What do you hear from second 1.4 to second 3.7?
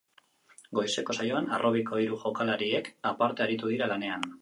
harrobiko hiru jokalariek aparte